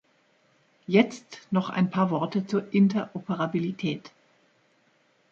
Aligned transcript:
Jetzt 0.87 1.47
noch 1.51 1.69
ein 1.69 1.91
paar 1.91 2.09
Worte 2.09 2.47
zur 2.47 2.73
Interoperabilität. 2.73 4.11